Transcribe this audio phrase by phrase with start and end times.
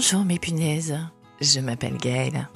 [0.00, 0.96] Bonjour mes punaises,
[1.40, 2.48] je m'appelle Gaëlle.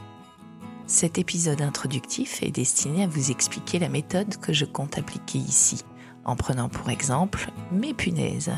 [0.87, 5.83] Cet épisode introductif est destiné à vous expliquer la méthode que je compte appliquer ici,
[6.25, 8.53] en prenant pour exemple mes punaises,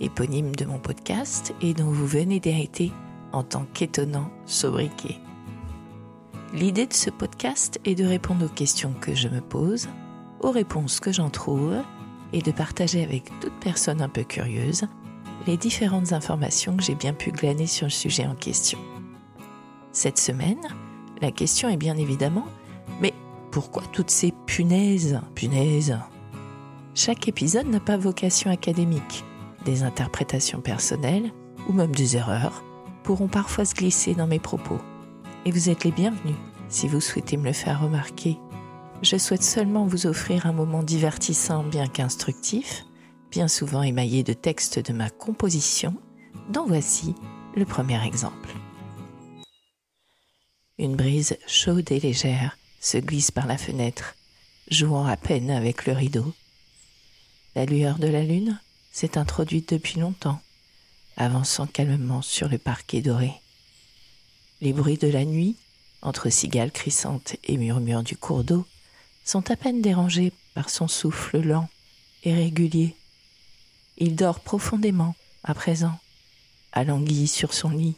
[0.00, 2.92] éponyme de mon podcast et dont vous venez d'hériter
[3.32, 5.16] en tant qu'étonnant sobriquet.
[6.52, 9.88] L'idée de ce podcast est de répondre aux questions que je me pose,
[10.40, 11.76] aux réponses que j'en trouve,
[12.34, 14.86] et de partager avec toute personne un peu curieuse
[15.46, 18.78] les différentes informations que j'ai bien pu glaner sur le sujet en question.
[19.92, 20.60] Cette semaine,
[21.22, 22.46] la question est bien évidemment,
[23.00, 23.14] mais
[23.50, 25.20] pourquoi toutes ces punaises?
[25.34, 25.98] Punaises
[26.94, 29.24] Chaque épisode n'a pas vocation académique.
[29.64, 31.32] Des interprétations personnelles,
[31.68, 32.62] ou même des erreurs,
[33.02, 34.78] pourront parfois se glisser dans mes propos.
[35.44, 36.36] Et vous êtes les bienvenus
[36.68, 38.38] si vous souhaitez me le faire remarquer.
[39.02, 42.84] Je souhaite seulement vous offrir un moment divertissant bien qu'instructif,
[43.46, 45.94] souvent émaillé de textes de ma composition,
[46.50, 47.14] dont voici
[47.54, 48.54] le premier exemple.
[50.78, 54.14] Une brise chaude et légère se glisse par la fenêtre,
[54.70, 56.34] jouant à peine avec le rideau.
[57.54, 58.58] La lueur de la lune
[58.92, 60.40] s'est introduite depuis longtemps,
[61.16, 63.32] avançant calmement sur le parquet doré.
[64.60, 65.56] Les bruits de la nuit,
[66.02, 68.66] entre cigales crissantes et murmures du cours d'eau,
[69.24, 71.68] sont à peine dérangés par son souffle lent
[72.24, 72.96] et régulier.
[73.98, 75.14] Il dort profondément,
[75.44, 75.98] à présent,
[76.72, 77.96] alanguie sur son lit.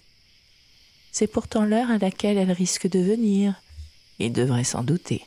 [1.11, 3.55] C'est pourtant l'heure à laquelle elle risque de venir.
[4.19, 5.27] Il devrait s'en douter.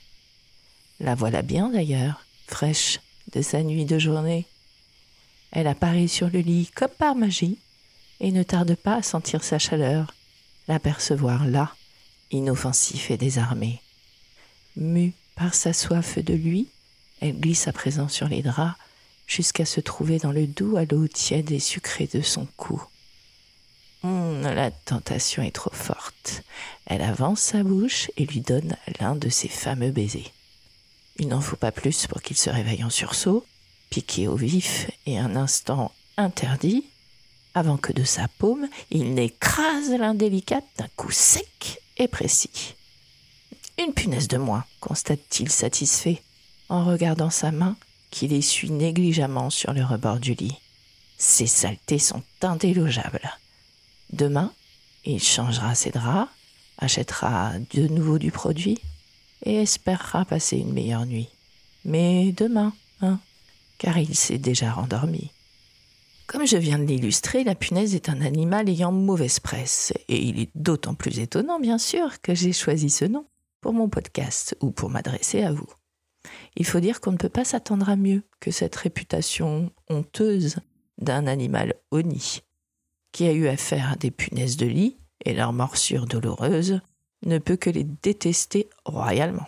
[0.99, 2.99] La voilà bien d'ailleurs, fraîche
[3.33, 4.45] de sa nuit de journée.
[5.52, 7.58] Elle apparaît sur le lit comme par magie
[8.19, 10.14] et ne tarde pas à sentir sa chaleur,
[10.67, 11.73] l'apercevoir là,
[12.30, 13.81] inoffensif et désarmé.
[14.77, 16.67] Mue par sa soif de lui,
[17.19, 18.77] elle glisse à présent sur les draps
[19.32, 22.83] jusqu'à se trouver dans le doux halo tiède et sucré de son cou.
[24.04, 26.44] Hum, la tentation est trop forte.
[26.86, 30.33] Elle avance sa bouche et lui donne l'un de ses fameux baisers.
[31.17, 33.45] Il n'en faut pas plus pour qu'il se réveille en sursaut,
[33.89, 36.86] piqué au vif et un instant interdit,
[37.54, 42.76] avant que de sa paume il n'écrase l'indélicate d'un coup sec et précis.
[43.78, 46.22] Une punaise de moins, constate-t-il satisfait,
[46.67, 47.78] en regardant sa main
[48.11, 50.58] qu'il essuie négligemment sur le rebord du lit.
[51.17, 53.32] Ces saletés sont indélogeables.
[54.14, 54.54] Demain,
[55.05, 56.30] il changera ses draps,
[56.77, 58.80] achètera de nouveau du produit
[59.45, 61.30] et espérera passer une meilleure nuit.
[61.86, 63.20] Mais demain, hein,
[63.77, 65.32] car il s'est déjà rendormi.
[66.28, 70.39] Comme je viens de l'illustrer, la punaise est un animal ayant mauvaise presse, et il
[70.39, 73.26] est d'autant plus étonnant, bien sûr, que j'ai choisi ce nom
[73.60, 75.67] pour mon podcast ou pour m'adresser à vous.
[76.55, 80.58] Il faut dire qu'on ne peut pas s'attendre à mieux que cette réputation honteuse
[80.98, 82.42] d'un animal honni
[83.11, 86.80] qui a eu affaire à des punaises de lit et leur morsure douloureuse
[87.26, 89.45] ne peut que les détester royalement.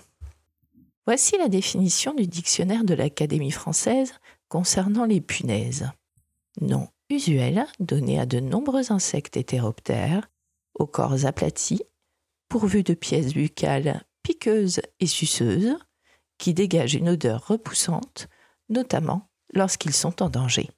[1.05, 4.13] Voici la définition du dictionnaire de l'Académie française
[4.47, 5.89] concernant les punaises.
[6.61, 10.29] Nom usuel donné à de nombreux insectes hétéroptères,
[10.75, 11.83] aux corps aplatis,
[12.47, 15.75] pourvus de pièces buccales piqueuses et suceuses,
[16.37, 18.27] qui dégagent une odeur repoussante,
[18.69, 20.69] notamment lorsqu'ils sont en danger.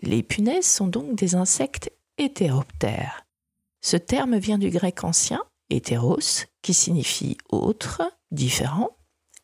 [0.00, 3.24] Les punaises sont donc des insectes hétéroptères.
[3.80, 8.96] Ce terme vient du grec ancien hétéros, qui signifie autre, différent,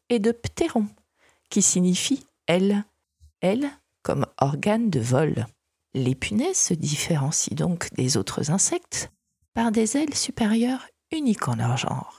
[0.09, 0.87] et de ptéron,
[1.51, 2.85] qui signifie aile,
[3.41, 3.71] aile
[4.03, 5.47] comme organe de vol.
[5.95, 9.11] Les punaises se différencient donc des autres insectes
[9.55, 12.18] par des ailes supérieures uniques en leur genre.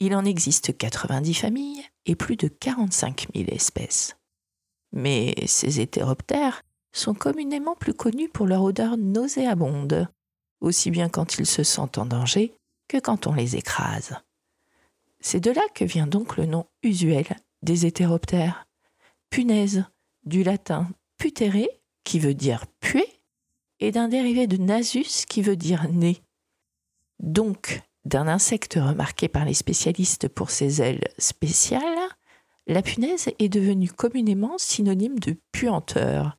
[0.00, 4.16] Il en existe 90 familles et plus de 45 000 espèces.
[4.92, 10.08] Mais ces hétéroptères sont communément plus connus pour leur odeur nauséabonde,
[10.60, 12.54] aussi bien quand ils se sentent en danger
[12.88, 14.16] que quand on les écrase.
[15.20, 17.26] C'est de là que vient donc le nom usuel
[17.62, 18.66] des hétéroptères.
[19.30, 19.84] Punaise,
[20.24, 21.68] du latin putere,
[22.04, 23.20] qui veut dire puer,
[23.80, 26.22] et d'un dérivé de nasus qui veut dire nez.
[27.20, 31.82] Donc, d'un insecte remarqué par les spécialistes pour ses ailes spéciales,
[32.66, 36.36] la punaise est devenue communément synonyme de puanteur,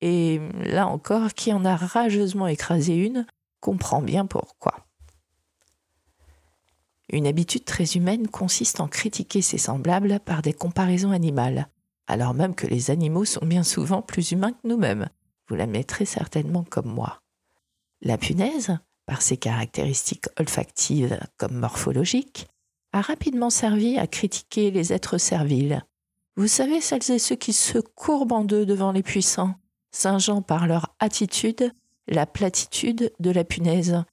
[0.00, 3.26] et là encore, qui en a rageusement écrasé une
[3.60, 4.86] comprend bien pourquoi.
[7.10, 11.68] Une habitude très humaine consiste en critiquer ses semblables par des comparaisons animales,
[12.06, 15.08] alors même que les animaux sont bien souvent plus humains que nous-mêmes.
[15.48, 17.22] Vous la mettrez certainement comme moi.
[18.02, 18.78] La punaise,
[19.08, 22.46] par ses caractéristiques olfactives comme morphologiques,
[22.92, 25.82] a rapidement servi à critiquer les êtres serviles.
[26.36, 29.54] Vous savez, celles et ceux qui se courbent en deux devant les puissants,
[29.92, 31.72] singeant par leur attitude
[32.06, 34.04] la platitude de la punaise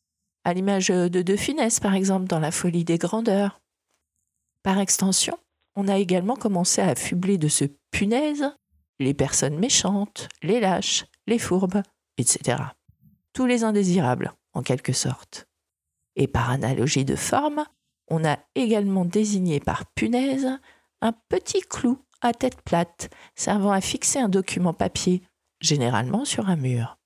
[0.45, 3.59] à l'image de De Funès par exemple dans La folie des grandeurs.
[4.63, 5.37] Par extension,
[5.75, 8.45] on a également commencé à affubler de ce punaise
[8.99, 11.81] les personnes méchantes, les lâches, les fourbes,
[12.17, 12.59] etc.
[13.33, 15.47] Tous les indésirables, en quelque sorte.
[16.15, 17.65] Et par analogie de forme,
[18.07, 20.49] on a également désigné par punaise
[21.01, 25.21] un petit clou à tête plate servant à fixer un document papier,
[25.61, 26.97] généralement sur un mur.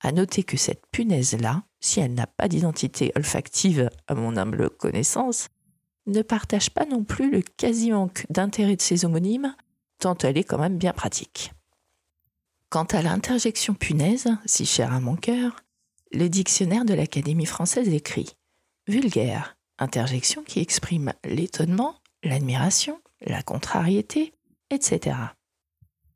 [0.00, 5.48] À noter que cette punaise-là, si elle n'a pas d'identité olfactive à mon humble connaissance,
[6.06, 9.54] ne partage pas non plus le quasi-manque d'intérêt de ses homonymes,
[9.98, 11.52] tant elle est quand même bien pratique.
[12.68, 15.62] Quant à l'interjection punaise, si chère à mon cœur,
[16.12, 18.36] le dictionnaire de l'Académie française écrit
[18.86, 24.34] vulgaire, interjection qui exprime l'étonnement, l'admiration, la contrariété,
[24.70, 25.16] etc.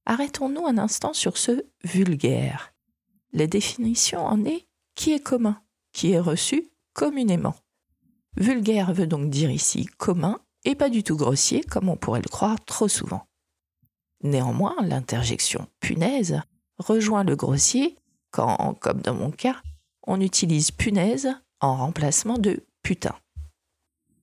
[0.04, 2.72] Arrêtons-nous un instant sur ce vulgaire.
[3.32, 5.60] La définition en est qui est commun,
[5.93, 7.54] qui est reçu communément.
[8.37, 12.28] Vulgaire veut donc dire ici commun et pas du tout grossier comme on pourrait le
[12.28, 13.26] croire trop souvent.
[14.22, 16.40] Néanmoins, l'interjection punaise
[16.78, 17.96] rejoint le grossier
[18.31, 19.62] quand, comme dans mon cas,
[20.06, 21.29] on utilise punaise
[21.61, 23.14] en remplacement de putain.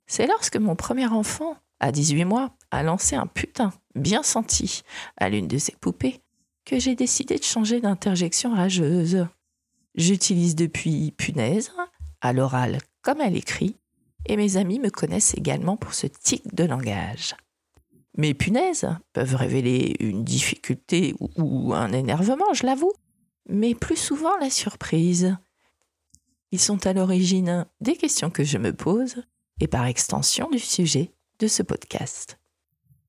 [0.07, 4.83] C'est lorsque mon premier enfant, à 18 mois, a lancé un putain bien senti
[5.17, 6.21] à l'une de ses poupées
[6.65, 9.27] que j'ai décidé de changer d'interjection rageuse.
[9.95, 11.71] J'utilise depuis punaise,
[12.21, 13.75] à l'oral comme à l'écrit,
[14.25, 17.35] et mes amis me connaissent également pour ce tic de langage.
[18.17, 22.93] Mes punaises peuvent révéler une difficulté ou un énervement, je l'avoue,
[23.49, 25.35] mais plus souvent la surprise.
[26.53, 29.15] Ils sont à l'origine des questions que je me pose
[29.59, 32.37] et par extension du sujet de ce podcast.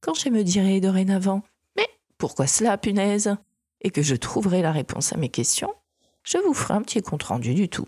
[0.01, 1.43] Quand je me dirai dorénavant
[1.77, 1.87] Mais
[2.17, 3.37] pourquoi cela, punaise?
[3.83, 5.75] et que je trouverai la réponse à mes questions,
[6.23, 7.87] je vous ferai un petit compte-rendu du tout.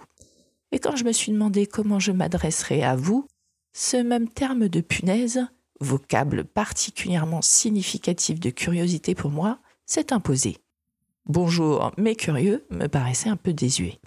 [0.72, 3.26] Et quand je me suis demandé comment je m'adresserais à vous,
[3.72, 5.46] ce même terme de punaise,
[5.80, 10.58] vocable particulièrement significatif de curiosité pour moi, s'est imposé.
[11.24, 13.98] Bonjour, mais curieux me paraissait un peu désuet.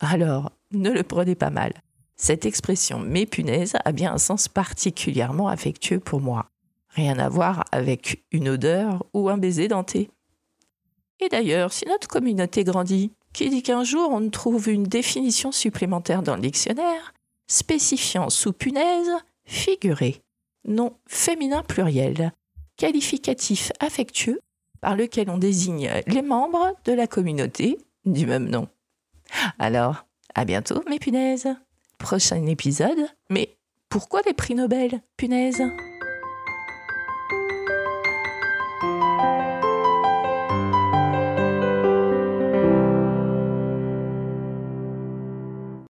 [0.00, 1.72] Alors, ne le prenez pas mal.
[2.16, 6.50] Cette expression mes punaises a bien un sens particulièrement affectueux pour moi.
[6.90, 10.10] Rien à voir avec une odeur ou un baiser denté.
[11.20, 16.22] Et d'ailleurs, si notre communauté grandit, qui dit qu'un jour on trouve une définition supplémentaire
[16.22, 17.14] dans le dictionnaire,
[17.46, 19.10] spécifiant sous punaise
[19.44, 20.22] figuré,
[20.66, 22.32] nom féminin pluriel,
[22.76, 24.40] qualificatif affectueux
[24.80, 28.68] par lequel on désigne les membres de la communauté du même nom.
[29.58, 30.04] Alors,
[30.34, 31.48] à bientôt, mes punaises.
[31.98, 33.08] Prochain épisode.
[33.30, 33.56] Mais
[33.88, 35.62] pourquoi des prix Nobel, punaises